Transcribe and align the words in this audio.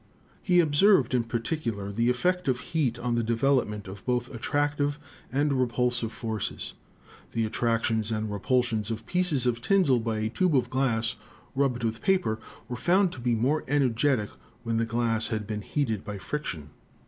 "He 0.41 0.59
observed 0.59 1.13
in 1.13 1.25
particular 1.25 1.91
the 1.91 2.09
effect 2.09 2.47
of 2.47 2.59
heat 2.59 2.97
on 2.97 3.13
the 3.13 3.21
de 3.23 3.35
velopment 3.35 3.87
of 3.87 4.03
both 4.03 4.33
attractive 4.33 4.97
and 5.31 5.53
repulsive 5.53 6.11
forces. 6.11 6.73
The 7.33 7.45
attractions 7.45 8.11
and 8.11 8.31
repulsions 8.31 8.89
of 8.89 9.05
pieces 9.05 9.45
of 9.45 9.61
tinsel 9.61 9.99
by 9.99 10.17
a 10.17 10.29
tube 10.29 10.55
of 10.55 10.71
glass, 10.71 11.17
rubbed 11.53 11.83
with 11.83 12.01
paper, 12.01 12.39
were 12.67 12.77
found 12.77 13.11
to 13.11 13.19
be 13.19 13.35
more 13.35 13.63
energetic 13.67 14.29
ELECTROSTATICS 14.63 14.63
157 14.63 14.63
when 14.63 14.77
the 14.77 14.91
glass 14.91 15.27
had 15.27 15.45
been 15.45 15.61
heated 15.61 16.03
by 16.03 16.17
friction. 16.17 16.71